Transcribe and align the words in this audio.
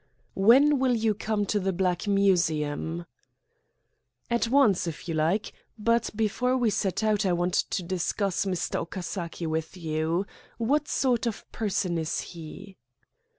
"When 0.33 0.79
will 0.79 0.95
you 0.95 1.13
come 1.13 1.45
to 1.45 1.59
the 1.59 1.71
Black 1.71 2.07
Museum?" 2.07 3.05
"At 4.31 4.47
once, 4.47 4.87
if 4.87 5.07
you 5.07 5.13
like. 5.13 5.53
But 5.77 6.09
before 6.15 6.57
we 6.57 6.71
set 6.71 7.03
out 7.03 7.23
I 7.23 7.33
want 7.33 7.53
to 7.53 7.83
discuss 7.83 8.45
Mr. 8.47 8.77
Okasaki 8.79 9.45
with 9.45 9.77
you. 9.77 10.25
What 10.57 10.87
sort 10.87 11.27
of 11.27 11.45
person 11.51 11.99
is 11.99 12.19
he?" 12.21 12.77